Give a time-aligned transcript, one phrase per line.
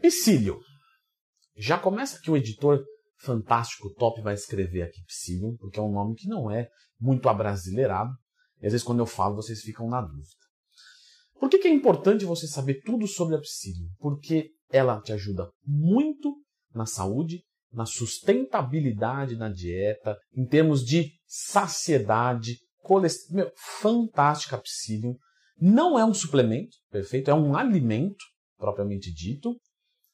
[0.00, 0.58] Psyllium.
[1.56, 2.84] Já começa que o editor
[3.18, 8.10] fantástico top vai escrever aqui Psyllium, porque é um nome que não é muito abrasileirado.
[8.60, 10.40] E às vezes quando eu falo vocês ficam na dúvida.
[11.38, 13.88] Por que, que é importante você saber tudo sobre a Psyllium?
[13.98, 16.36] Porque ela te ajuda muito
[16.74, 17.42] na saúde,
[17.72, 23.50] na sustentabilidade na dieta, em termos de saciedade, colesterol.
[23.80, 25.16] fantástica a Psyllium.
[25.58, 27.30] Não é um suplemento, perfeito?
[27.30, 28.24] É um alimento,
[28.58, 29.56] propriamente dito.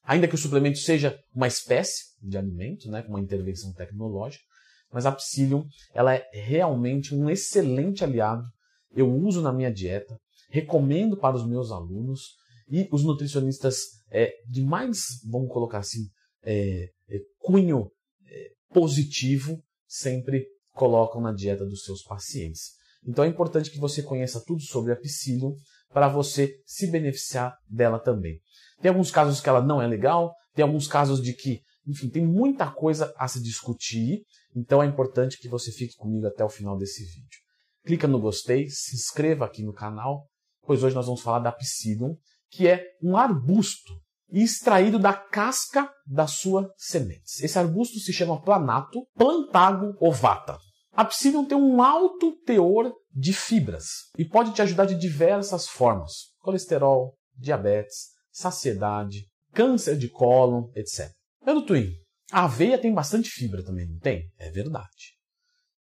[0.07, 4.41] Ainda que o suplemento seja uma espécie de alimento, né, com uma intervenção tecnológica,
[4.89, 8.41] mas a Psyllium ela é realmente um excelente aliado.
[8.89, 10.17] Eu uso na minha dieta,
[10.49, 12.37] recomendo para os meus alunos
[12.69, 16.07] e os nutricionistas é, de mais, vamos colocar assim,
[16.41, 17.91] é, é, cunho
[18.25, 22.77] é, positivo sempre colocam na dieta dos seus pacientes.
[23.05, 25.53] Então é importante que você conheça tudo sobre a Psyllium
[25.93, 28.39] para você se beneficiar dela também.
[28.81, 32.25] Tem alguns casos que ela não é legal, tem alguns casos de que, enfim, tem
[32.25, 34.23] muita coisa a se discutir,
[34.55, 37.39] então é importante que você fique comigo até o final desse vídeo.
[37.85, 40.27] Clica no gostei, se inscreva aqui no canal,
[40.63, 42.17] pois hoje nós vamos falar da Psyllium,
[42.49, 43.93] que é um arbusto
[44.29, 47.41] extraído da casca das suas sementes.
[47.41, 50.57] Esse arbusto se chama planato plantago ovata.
[50.97, 53.85] A Psyllium tem um alto teor de fibras
[54.17, 61.11] e pode te ajudar de diversas formas: colesterol, diabetes, saciedade, câncer de cólon, etc.
[61.45, 61.93] Pelo Twin,
[62.31, 64.27] a aveia tem bastante fibra também, não tem?
[64.39, 65.15] É verdade.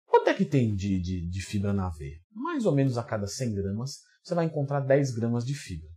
[0.08, 2.17] Quanto é que tem de, de, de fibra na aveia?
[2.31, 5.89] Mais ou menos a cada 100 gramas você vai encontrar 10 gramas de fibra.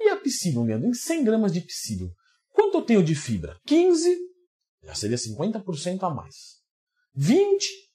[0.00, 0.88] E a psyllium, Leandro?
[0.88, 2.10] Em 100 gramas de psyllium,
[2.52, 3.56] quanto eu tenho de fibra?
[3.68, 4.18] 15,
[4.82, 6.58] já seria 50% a mais.
[7.14, 7.87] 20,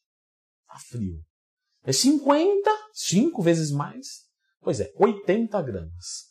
[0.73, 1.19] tá frio.
[1.83, 4.23] É 50, 5 vezes mais.
[4.61, 6.23] Pois é, 80 gramas.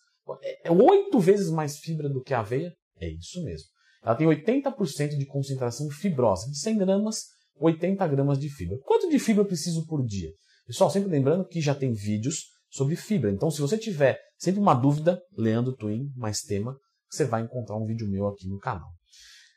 [0.65, 2.75] É 8 vezes mais fibra do que a aveia?
[2.99, 3.69] É isso mesmo.
[4.03, 6.49] Ela tem 80% de concentração fibrosa.
[6.49, 7.27] Em 100 gramas,
[7.57, 8.79] 80 gramas de fibra.
[8.85, 10.31] Quanto de fibra eu preciso por dia?
[10.67, 13.31] Pessoal, sempre lembrando que já tem vídeos sobre fibra.
[13.31, 16.77] Então, se você tiver sempre uma dúvida, Leandro Twin, mais tema,
[17.11, 18.89] você vai encontrar um vídeo meu aqui no canal.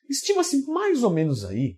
[0.09, 1.77] Estima-se mais ou menos aí,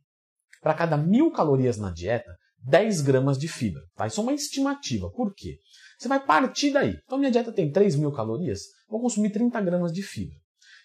[0.61, 3.81] para cada mil calorias na dieta, 10 gramas de fibra.
[3.95, 4.07] Tá?
[4.07, 5.09] Isso é uma estimativa.
[5.11, 5.57] Por quê?
[5.97, 6.95] Você vai partir daí.
[7.03, 10.35] Então, minha dieta tem 3 mil calorias, vou consumir 30 gramas de fibra.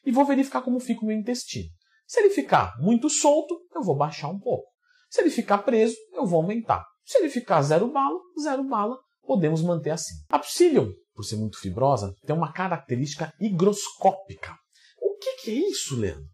[0.05, 1.69] E vou verificar como fica o meu intestino.
[2.06, 4.66] Se ele ficar muito solto, eu vou baixar um pouco.
[5.09, 6.84] Se ele ficar preso, eu vou aumentar.
[7.05, 10.15] Se ele ficar zero bala, zero bala, podemos manter assim.
[10.28, 14.56] A psyllium, por ser muito fibrosa, tem uma característica higroscópica.
[15.00, 16.28] O que, que é isso, Leandro?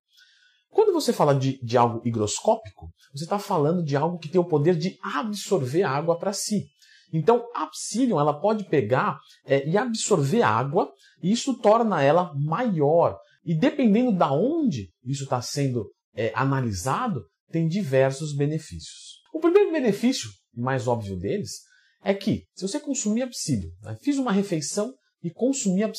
[0.71, 4.45] Quando você fala de, de algo higroscópico, você está falando de algo que tem o
[4.45, 6.67] poder de absorver água para si.
[7.13, 10.93] Então, a psyllium ela pode pegar é, e absorver água,
[11.23, 13.19] e isso torna ela maior.
[13.45, 19.23] E dependendo da onde isso está sendo é, analisado, tem diversos benefícios.
[19.33, 21.63] O primeiro benefício, mais óbvio deles,
[22.05, 24.93] é que se você consumir a psyllium, né, fiz uma refeição
[25.23, 25.93] e consumir a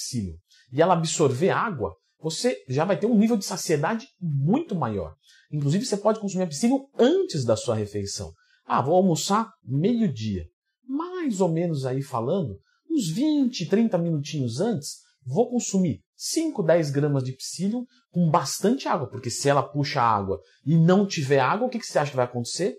[0.72, 5.16] e ela absorver água, você já vai ter um nível de saciedade muito maior.
[5.52, 8.32] Inclusive, você pode consumir a antes da sua refeição.
[8.66, 10.46] Ah, vou almoçar meio-dia.
[10.88, 12.60] Mais ou menos aí falando,
[12.90, 19.10] uns 20, 30 minutinhos antes, vou consumir 5, 10 gramas de psyllium com bastante água,
[19.10, 22.18] porque se ela puxa água e não tiver água, o que, que você acha que
[22.18, 22.76] vai acontecer?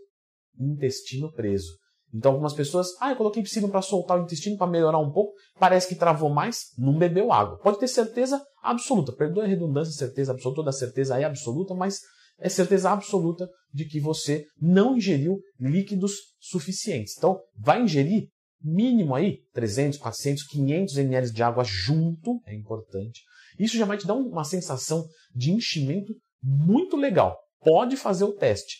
[0.59, 1.79] Intestino preso.
[2.13, 5.33] Então algumas pessoas, ah, eu coloquei psyllium para soltar o intestino para melhorar um pouco,
[5.59, 7.59] parece que travou mais, não bebeu água.
[7.59, 12.01] Pode ter certeza absoluta, perdoe a redundância, certeza absoluta, toda certeza é absoluta, mas
[12.39, 17.15] é certeza absoluta de que você não ingeriu líquidos suficientes.
[17.17, 18.29] Então, vai ingerir
[18.63, 23.23] mínimo aí 300, 400, 500 ml de água junto, é importante.
[23.59, 27.39] Isso já vai te dar uma sensação de enchimento muito legal.
[27.61, 28.79] Pode fazer o teste.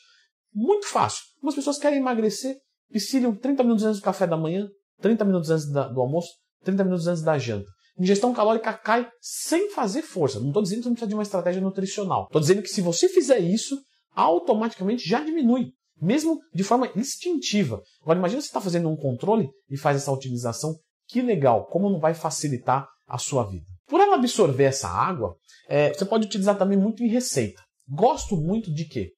[0.53, 1.23] Muito fácil.
[1.37, 2.57] Algumas pessoas querem emagrecer,
[2.99, 4.69] Psyllium 30 minutos antes do café da manhã,
[5.01, 6.29] 30 minutos antes da, do almoço,
[6.65, 7.69] 30 minutos antes da janta.
[7.99, 10.41] Ingestão calórica cai sem fazer força.
[10.41, 12.25] Não estou dizendo que você não precisa de uma estratégia nutricional.
[12.25, 13.79] Estou dizendo que se você fizer isso,
[14.15, 17.83] automaticamente já diminui, mesmo de forma instintiva.
[18.03, 20.75] Agora imagine você está fazendo um controle e faz essa utilização.
[21.07, 23.67] Que legal, como não vai facilitar a sua vida.
[23.87, 25.35] Por ela absorver essa água,
[25.69, 27.61] é, você pode utilizar também muito em receita.
[27.89, 29.11] Gosto muito de quê?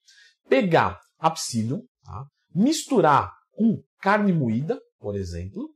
[0.48, 2.24] Pegar a psyllium, tá?
[2.54, 5.68] misturar com carne moída, por exemplo,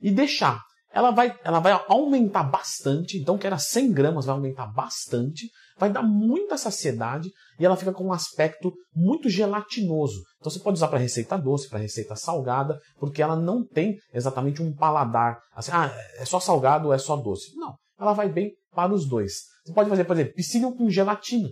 [0.00, 0.60] e deixar.
[0.94, 5.48] Ela vai, ela vai aumentar bastante, então que era 100 gramas, vai aumentar bastante,
[5.78, 10.22] vai dar muita saciedade e ela fica com um aspecto muito gelatinoso.
[10.38, 14.62] Então você pode usar para receita doce, para receita salgada, porque ela não tem exatamente
[14.62, 17.54] um paladar, assim, ah, é só salgado ou é só doce.
[17.56, 19.44] Não, ela vai bem para os dois.
[19.64, 21.48] Você pode fazer, por exemplo, psyllium com gelatina.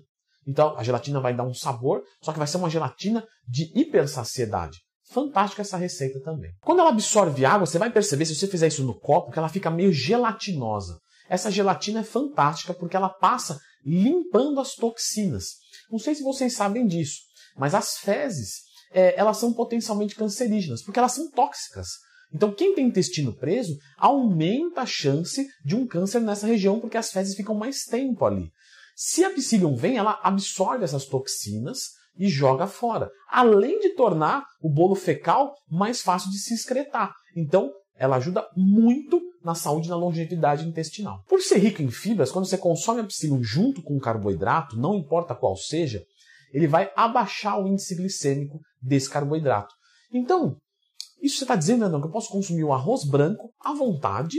[0.47, 4.79] Então a gelatina vai dar um sabor, só que vai ser uma gelatina de hipersaciedade.
[5.11, 6.53] Fantástica essa receita também.
[6.61, 9.49] Quando ela absorve água, você vai perceber, se você fizer isso no copo, que ela
[9.49, 11.01] fica meio gelatinosa.
[11.29, 15.57] Essa gelatina é fantástica porque ela passa limpando as toxinas.
[15.91, 17.21] Não sei se vocês sabem disso,
[17.57, 18.63] mas as fezes
[18.93, 21.89] é, elas são potencialmente cancerígenas, porque elas são tóxicas.
[22.33, 27.11] Então, quem tem intestino preso aumenta a chance de um câncer nessa região, porque as
[27.11, 28.51] fezes ficam mais tempo ali.
[28.95, 34.69] Se a psyllium vem, ela absorve essas toxinas e joga fora, além de tornar o
[34.69, 37.15] bolo fecal mais fácil de se excretar.
[37.35, 41.25] Então, ela ajuda muito na saúde e na longevidade intestinal.
[41.27, 44.95] Por ser rico em fibras, quando você consome a psyllium junto com o carboidrato, não
[44.95, 46.05] importa qual seja,
[46.53, 49.75] ele vai abaixar o índice glicêmico desse carboidrato.
[50.13, 50.59] Então,
[51.23, 54.37] isso você está dizendo, não, que eu posso consumir o arroz branco à vontade,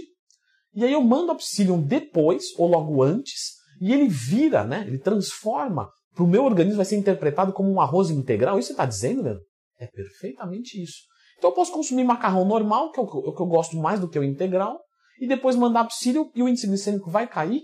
[0.76, 4.84] e aí eu mando a psyllium depois ou logo antes, e ele vira, né?
[4.86, 8.60] Ele transforma para o meu organismo vai ser interpretado como um arroz integral.
[8.60, 9.44] Isso você está dizendo, Leandro?
[9.80, 11.04] É perfeitamente isso.
[11.38, 14.20] Então eu posso consumir macarrão normal, que é o que eu gosto mais do que
[14.20, 14.80] o integral,
[15.20, 17.62] e depois mandar psyllium e o índice glicêmico vai cair?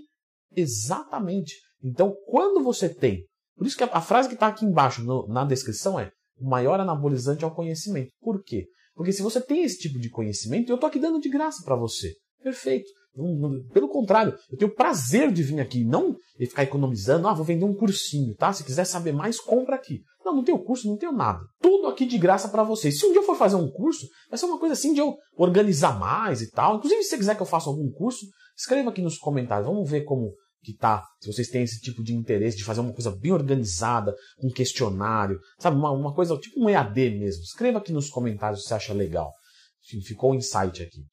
[0.55, 1.55] Exatamente.
[1.83, 3.23] Então, quando você tem
[3.57, 6.47] por isso que a, a frase que está aqui embaixo no, na descrição é: o
[6.47, 8.11] maior anabolizante é o conhecimento.
[8.21, 8.67] Por quê?
[8.94, 11.75] Porque se você tem esse tipo de conhecimento, eu estou aqui dando de graça para
[11.75, 12.13] você.
[12.41, 12.88] Perfeito.
[13.73, 17.73] Pelo contrário, eu tenho prazer de vir aqui, não ficar economizando, ah, vou vender um
[17.73, 18.53] cursinho, tá?
[18.53, 20.01] Se quiser saber mais, compra aqui.
[20.23, 21.39] Não, não tenho curso, não tenho nada.
[21.61, 22.99] Tudo aqui de graça para vocês.
[22.99, 25.15] Se um dia eu for fazer um curso, vai ser uma coisa assim de eu
[25.35, 26.77] organizar mais e tal.
[26.77, 28.25] Inclusive, se você quiser que eu faça algum curso,
[28.55, 29.67] escreva aqui nos comentários.
[29.67, 32.93] Vamos ver como que tá, se vocês têm esse tipo de interesse de fazer uma
[32.93, 34.13] coisa bem organizada,
[34.43, 37.43] um questionário, sabe, uma, uma coisa tipo um EAD mesmo.
[37.43, 39.31] Escreva aqui nos comentários se você acha legal.
[39.85, 41.05] Enfim, ficou o um insight aqui.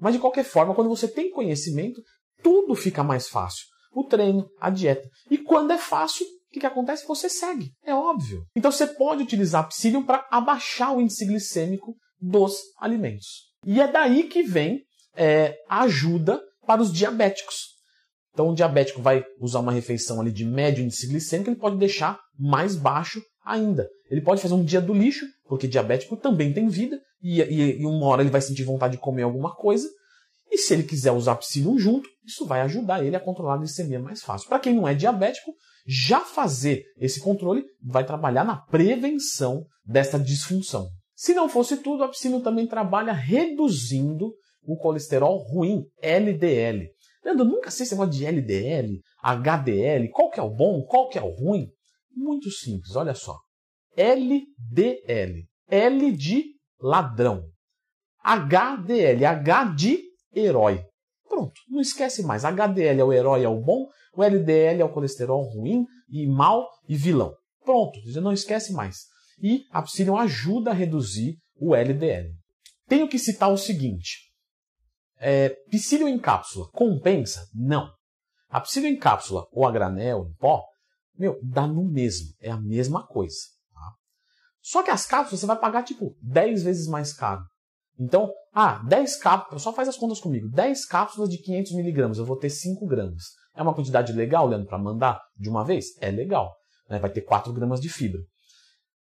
[0.00, 2.02] Mas de qualquer forma, quando você tem conhecimento,
[2.42, 3.64] tudo fica mais fácil.
[3.92, 5.08] O treino, a dieta.
[5.30, 7.06] E quando é fácil, o que, que acontece?
[7.06, 7.72] Você segue.
[7.84, 8.44] É óbvio.
[8.56, 13.48] Então você pode utilizar psyllium para abaixar o índice glicêmico dos alimentos.
[13.66, 14.82] E é daí que vem
[15.16, 17.78] é, a ajuda para os diabéticos.
[18.32, 22.20] Então, o diabético vai usar uma refeição ali de médio índice glicêmico, ele pode deixar
[22.38, 23.88] mais baixo ainda.
[24.08, 27.86] Ele pode fazer um dia do lixo, porque diabético também tem vida, e, e, e
[27.86, 29.88] uma hora ele vai sentir vontade de comer alguma coisa.
[30.50, 33.98] E se ele quiser usar psyllium junto, isso vai ajudar ele a controlar a glicemia
[33.98, 34.48] mais fácil.
[34.48, 35.52] Para quem não é diabético,
[35.86, 40.88] já fazer esse controle vai trabalhar na prevenção desta disfunção.
[41.14, 44.32] Se não fosse tudo, a psyllium também trabalha reduzindo
[44.62, 46.88] o colesterol ruim, LDL.
[47.24, 51.18] Leandro, nunca sei esse negócio de LDL, HDL, qual que é o bom, qual que
[51.18, 51.68] é o ruim.
[52.14, 53.36] Muito simples, olha só.
[53.96, 57.44] LDL, L de ladrão.
[58.22, 60.02] HDL, H de
[60.34, 60.84] herói.
[61.28, 62.44] Pronto, não esquece mais.
[62.44, 66.68] HDL é o herói, é o bom, o LDL é o colesterol ruim e mal
[66.88, 67.34] e vilão.
[67.64, 69.06] Pronto, você não esquece mais.
[69.40, 72.34] E a Psyllium ajuda a reduzir o LDL.
[72.88, 74.28] Tenho que citar o seguinte:
[75.20, 77.48] é, psyllium em cápsula compensa?
[77.54, 77.92] Não.
[78.48, 80.64] A psyllium em cápsula ou a granel em pó,
[81.16, 82.28] meu, dá no mesmo.
[82.40, 83.36] É a mesma coisa.
[84.68, 87.42] Só que as cápsulas você vai pagar tipo 10 vezes mais caro.
[87.98, 90.46] Então, ah, 10 cápsulas, só faz as contas comigo.
[90.50, 93.22] 10 cápsulas de 500 miligramas, eu vou ter 5 gramas.
[93.56, 95.96] É uma quantidade legal, Leandro, para mandar de uma vez?
[96.02, 96.54] É legal.
[96.86, 96.98] Né?
[96.98, 98.20] Vai ter 4 gramas de fibra.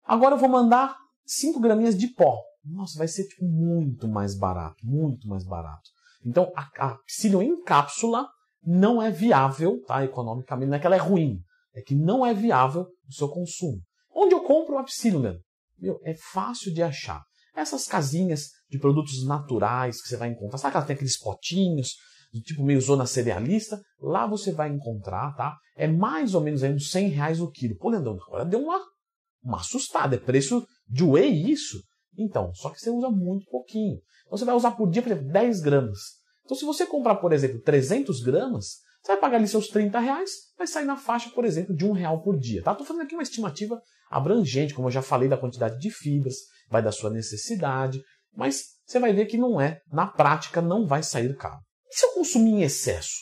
[0.05, 2.43] Agora eu vou mandar 5 graminhas de pó.
[2.63, 5.89] Nossa, vai ser tipo, muito mais barato, muito mais barato.
[6.27, 8.29] Então, a, a psyllium em cápsula
[8.63, 10.05] não é viável, tá?
[10.05, 11.39] Economicamente, não é que ela é ruim,
[11.75, 13.81] é que não é viável o seu consumo.
[14.15, 15.41] Onde eu compro a psyllium,
[15.79, 17.23] meu, é fácil de achar.
[17.57, 21.95] Essas casinhas de produtos naturais que você vai encontrar, sabe que ela tem aqueles potinhos,
[22.43, 23.81] tipo meio zona cerealista?
[24.01, 25.57] Lá você vai encontrar, tá?
[25.77, 27.77] É mais ou menos aí uns 100 reais o quilo.
[27.77, 28.81] Pô, Leandrão, agora deu uma,
[29.43, 30.17] uma assustada.
[30.17, 31.81] É preço de whey isso?
[32.17, 34.01] Então, só que você usa muito pouquinho.
[34.27, 36.01] Então você vai usar por dia, por exemplo, 10 gramas.
[36.45, 40.31] Então se você comprar, por exemplo, 300 gramas, você vai pagar ali seus 30 reais,
[40.57, 42.63] vai sair na faixa, por exemplo, de um real por dia.
[42.63, 42.73] Tá?
[42.73, 43.79] Estou fazendo aqui uma estimativa
[44.11, 46.37] abrangente, como eu já falei da quantidade de fibras,
[46.71, 48.03] vai da sua necessidade,
[48.35, 51.61] mas você vai ver que não é, na prática, não vai sair caro.
[51.91, 53.19] E se eu consumir em excesso?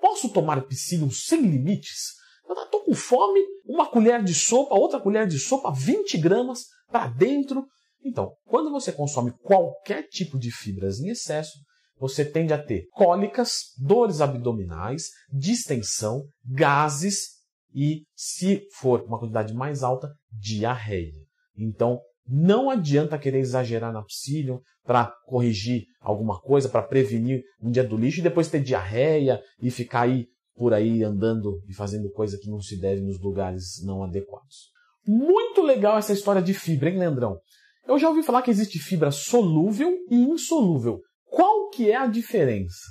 [0.00, 2.14] Posso tomar psyllium sem limites?
[2.48, 7.08] Eu estou com fome, uma colher de sopa, outra colher de sopa, 20 gramas para
[7.08, 7.66] dentro,
[8.06, 11.58] então, quando você consome qualquer tipo de fibras em excesso,
[11.98, 17.36] você tende a ter cólicas, dores abdominais, distensão, gases
[17.74, 21.12] e, se for uma quantidade mais alta, diarreia.
[21.56, 27.84] Então, não adianta querer exagerar na psyllium para corrigir alguma coisa, para prevenir um dia
[27.84, 32.38] do lixo e depois ter diarreia e ficar aí por aí andando e fazendo coisa
[32.40, 34.70] que não se deve nos lugares não adequados.
[35.06, 37.38] Muito legal essa história de fibra, hein, Leandrão?
[37.86, 41.00] Eu já ouvi falar que existe fibra solúvel e insolúvel.
[41.28, 42.84] Qual que é a diferença?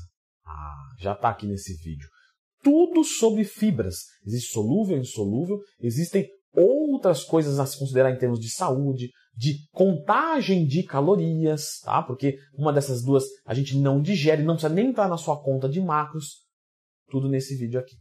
[0.46, 2.08] Ah, já está aqui nesse vídeo.
[2.64, 3.98] Tudo sobre fibras.
[4.26, 10.66] Existe solúvel, insolúvel, existem outras coisas a se considerar em termos de saúde, de contagem
[10.66, 12.02] de calorias, tá?
[12.02, 15.68] Porque uma dessas duas a gente não digere, não precisa nem entrar na sua conta
[15.68, 16.46] de macros.
[17.10, 17.96] Tudo nesse vídeo aqui.